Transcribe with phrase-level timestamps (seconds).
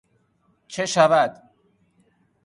[0.67, 1.43] چه شود